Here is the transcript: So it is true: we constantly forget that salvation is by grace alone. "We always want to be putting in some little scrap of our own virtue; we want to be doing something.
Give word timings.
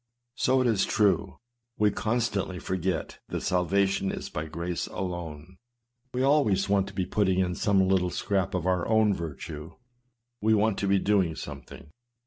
So 0.33 0.61
it 0.61 0.65
is 0.67 0.83
true: 0.83 1.37
we 1.77 1.91
constantly 1.91 2.57
forget 2.57 3.19
that 3.27 3.41
salvation 3.41 4.11
is 4.11 4.31
by 4.31 4.45
grace 4.47 4.87
alone. 4.87 5.57
"We 6.11 6.23
always 6.23 6.67
want 6.67 6.87
to 6.87 6.95
be 6.95 7.05
putting 7.05 7.37
in 7.37 7.53
some 7.53 7.87
little 7.87 8.09
scrap 8.09 8.55
of 8.55 8.65
our 8.65 8.87
own 8.87 9.13
virtue; 9.13 9.75
we 10.41 10.55
want 10.55 10.79
to 10.79 10.87
be 10.87 10.97
doing 10.97 11.35
something. 11.35 11.91